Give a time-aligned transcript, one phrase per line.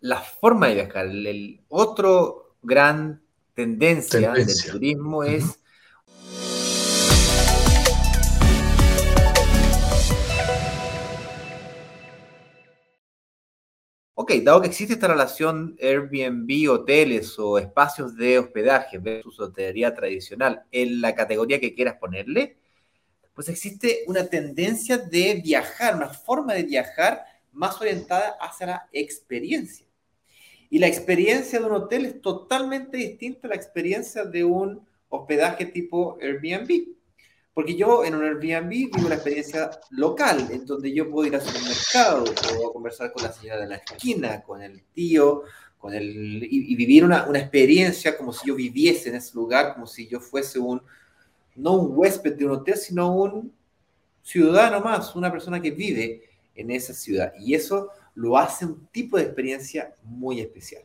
[0.00, 1.06] la forma de viajar.
[1.06, 3.22] El, otro gran
[3.54, 5.60] tendencia, del turismo es
[14.14, 20.64] Ok, dado que existe esta relación Airbnb, hoteles o espacios de hospedaje versus hotelería tradicional
[20.70, 22.58] en la categoría que quieras ponerle,
[23.32, 29.89] pues existe una tendencia de viajar, una forma de viajar más orientada hacia la experiencia.
[30.70, 35.66] Y la experiencia de un hotel es totalmente distinta a la experiencia de un hospedaje
[35.66, 36.94] tipo Airbnb.
[37.52, 41.40] Porque yo en un Airbnb vivo la experiencia local, en donde yo puedo ir a
[41.40, 45.42] supermercado, puedo conversar con la señora de la esquina, con el tío,
[45.76, 49.86] con el, y, vivir una, una, experiencia como si yo viviese en ese lugar, como
[49.86, 50.80] si yo fuese un,
[51.56, 53.52] no un huésped de un hotel, sino un
[54.22, 56.22] ciudadano más, una persona que vive
[56.54, 57.32] en esa ciudad.
[57.38, 60.82] Y eso lo hace un tipo de experiencia muy especial.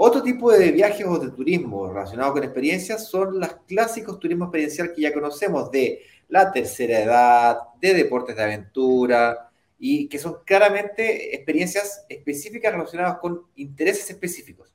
[0.00, 4.92] Otro tipo de viajes o de turismo relacionado con experiencias son los clásicos turismo experiencial
[4.94, 11.34] que ya conocemos de la tercera edad, de deportes de aventura y que son claramente
[11.34, 14.72] experiencias específicas relacionadas con intereses específicos.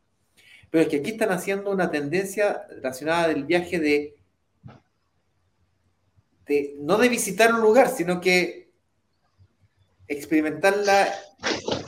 [0.70, 4.16] Pero es que aquí están haciendo una tendencia relacionada del viaje de,
[6.48, 8.63] de no de visitar un lugar, sino que
[10.14, 11.08] experimentar la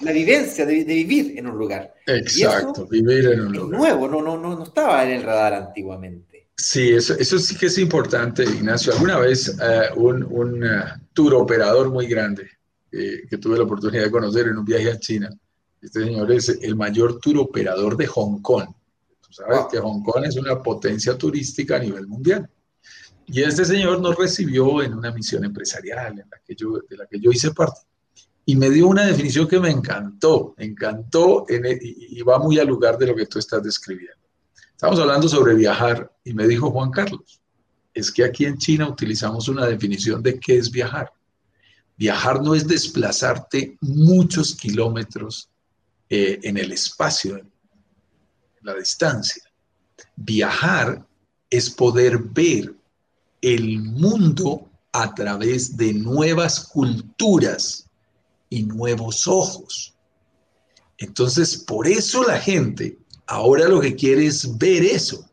[0.01, 1.93] la vivencia de, vivir en un lugar.
[2.05, 3.79] Exacto, vivir en un lugar.
[3.79, 6.49] nuevo, no, no, no, no estaba en el radar antiguamente.
[6.55, 8.93] Sí, eso, eso sí que es importante, Ignacio.
[8.93, 12.49] Alguna vez eh, un, un uh, tour operador muy grande
[12.91, 15.29] eh, que tuve la oportunidad de conocer en un viaje a China,
[15.81, 18.67] este señor es el mayor tour operador de Hong Kong.
[19.21, 22.49] Tú sabes que Hong Kong es una potencia turística a nivel mundial.
[23.27, 27.05] Y este señor nos recibió en una misión empresarial en la que yo, de la
[27.07, 27.81] que yo hice parte
[28.45, 32.97] y me dio una definición que me encantó, encantó e, y, va muy al lugar
[32.97, 34.21] de lo que tú estás describiendo.
[34.71, 37.41] Estamos hablando sobre viajar y me dijo Juan Carlos,
[37.93, 41.11] es que aquí en China utilizamos una definición de qué es viajar.
[41.97, 45.50] Viajar no es desplazarte muchos kilómetros
[46.09, 47.50] eh, en el espacio, en
[48.62, 49.44] la distancia.
[50.16, 51.03] Viajar
[51.50, 52.75] es poder ver
[53.41, 57.85] el mundo a través de nuevas culturas
[58.50, 59.94] y nuevos ojos.
[60.97, 62.97] Entonces, por eso la gente
[63.28, 65.29] ahora lo que quiere es ver eso.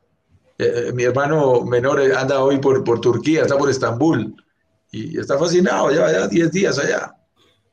[0.58, 4.34] Eh, eh, mi hermano menor anda hoy por, por Turquía, está por Estambul
[4.90, 7.14] y está fascinado, ya 10 días allá.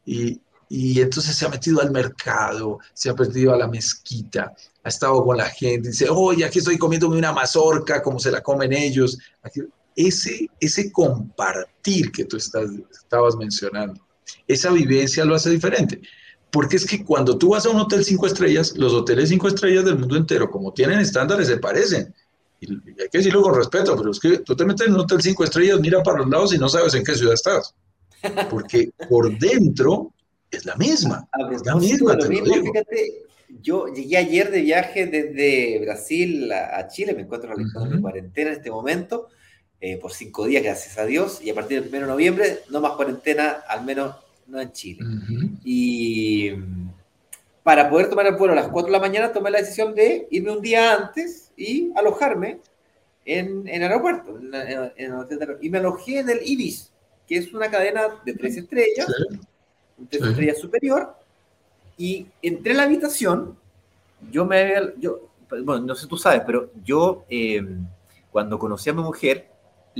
[0.06, 4.90] Y, y entonces se ha metido al mercado, se ha metido a la mezquita, ha
[4.90, 8.72] estado con la gente, dice, oye, aquí estoy comiéndome una mazorca, como se la comen
[8.74, 9.18] ellos.
[9.96, 14.00] ese, ese compartir que tú estabas mencionando,
[14.48, 16.02] esa vivencia lo hace diferente.
[16.52, 19.86] Porque es que cuando tú vas a un hotel cinco estrellas, los hoteles cinco estrellas
[19.86, 22.14] del mundo entero, como tienen estándares, se parecen.
[22.60, 25.22] Y hay que decirlo con respeto, pero es que tú te metes en un hotel
[25.22, 27.74] cinco estrellas, mira para los lados y no sabes en qué ciudad estás.
[28.50, 30.14] Porque por dentro
[30.52, 31.28] es la misma.
[31.52, 33.30] Es la misma, fíjate,
[33.62, 38.58] yo llegué ayer de viaje desde Brasil a, Chile, me encuentro realizando mi cuarentena en
[38.58, 39.28] este momento,
[39.82, 42.82] eh, por cinco días, gracias a Dios, y a partir del 1 de noviembre, no
[42.82, 44.16] más cuarentena, al menos
[44.48, 45.06] no en Chile.
[45.64, 46.52] Y
[47.64, 50.28] para poder tomar el vuelo a las 4 de la mañana, tomé la decisión de
[50.32, 52.60] irme un día antes y alojarme
[53.26, 54.40] en, en el aeropuerto.
[55.62, 56.92] y me alojé en el Ibis,
[57.28, 59.08] que es una cadena de tres estrellas,
[60.10, 61.16] tres estrellas superior,
[61.98, 63.58] y entré en la habitación,
[64.32, 67.64] yo me había, yo, bueno, no sé tú sabes, pero yo eh,
[68.32, 69.48] cuando conocí a mi mujer,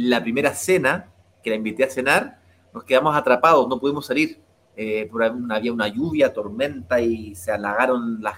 [0.08, 1.12] la primera cena,
[1.44, 2.40] que la invité a cenar,
[2.74, 4.40] nos quedamos atrapados, no pudimos salir.
[4.76, 5.10] Eh,
[5.50, 8.36] había una lluvia, tormenta y se alagaron las,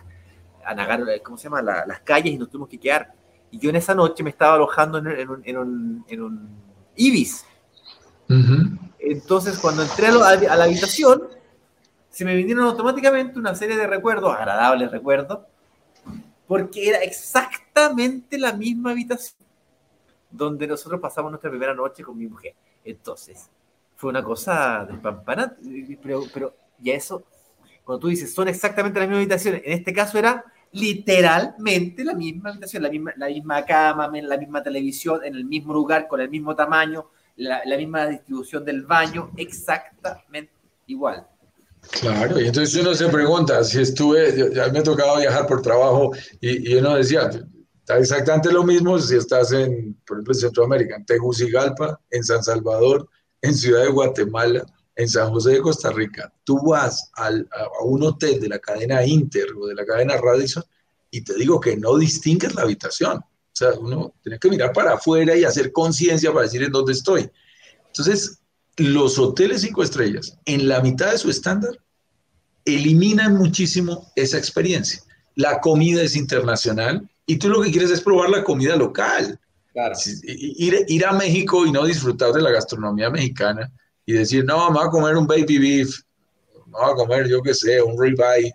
[0.66, 1.61] alagaron, ¿cómo se llama?
[1.61, 3.13] las calles y nos tuvimos que quedar.
[3.51, 6.50] Y yo en esa noche me estaba alojando en, un, en un,
[6.95, 7.45] Ibis.
[9.00, 11.23] Entonces, cuando entré a, a, la habitación,
[12.09, 15.39] se me vinieron automáticamente una serie de recuerdos, agradables recuerdos,
[16.47, 19.40] porque era exactamente la misma habitación
[20.31, 22.54] donde nosotros pasamos nuestra primera noche con mi mujer.
[22.83, 23.50] Entonces,
[23.95, 27.24] fue una cosa despampanante, pero, pero ya eso,
[27.83, 32.51] cuando tú dices, son exactamente las mismas habitaciones, en este caso era literalmente la misma
[32.51, 36.30] habitación, la misma, la misma cama, la misma televisión, en el mismo lugar, con el
[36.30, 40.51] mismo tamaño, la, misma distribución del baño, exactamente
[40.88, 41.27] igual.
[42.00, 46.12] Claro, y entonces uno se pregunta, si estuve, ya me ha tocado viajar por trabajo
[46.39, 47.30] y, y uno decía,
[47.81, 52.44] Está exactamente lo mismo si estás en, por ejemplo, en Centroamérica, en Tegucigalpa, en San
[52.44, 53.10] Salvador,
[53.42, 58.04] en Ciudad de Guatemala, en San José de Costa Rica, tú vas al, a, un
[58.04, 60.63] hotel de la cadena Inter o de la cadena Radisson
[61.10, 63.18] y te digo que no distingues la habitación.
[63.18, 66.94] O sea, uno tiene que mirar para afuera y hacer conciencia para decir en dónde
[66.94, 67.30] estoy.
[67.88, 68.39] Entonces,
[68.77, 71.77] los hoteles cinco estrellas, en la mitad de su estándar,
[72.63, 75.01] eliminan muchísimo esa experiencia.
[75.36, 79.39] La comida es internacional y tú lo que quieres es probar la comida local.
[79.73, 79.95] Claro.
[80.23, 83.71] Ir, ir a México y no disfrutar de la gastronomía mexicana
[84.06, 86.01] y decir, no, vamos a comer un baby beef,
[86.65, 88.51] vamos a comer, yo qué sé, un ribeye,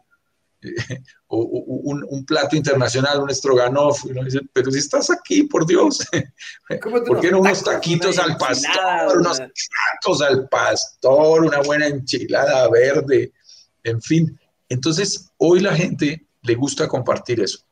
[1.29, 5.67] o, un, un, plato internacional, un stroganoff, y uno dice, pero si estás aquí, por
[5.67, 6.05] Dios,
[7.07, 13.33] ¿por qué no unos taquitos al pastor, unos tacos al pastor, una buena enchilada verde,
[13.85, 14.39] en fin?
[14.69, 17.66] Entonces, hoy la gente le gusta compartir eso.